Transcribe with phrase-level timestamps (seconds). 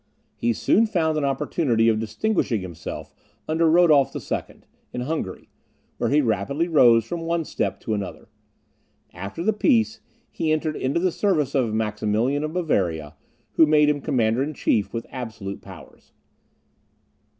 [0.35, 3.13] He soon found an opportunity of distinguishing himself
[3.47, 4.61] under Rodolph II.
[4.93, 5.47] in Hungary,
[5.99, 8.27] where he rapidly rose from one step to another.
[9.13, 9.99] After the peace,
[10.31, 13.13] he entered into the service of Maximilian of Bavaria,
[13.51, 16.11] who made him commander in chief with absolute powers.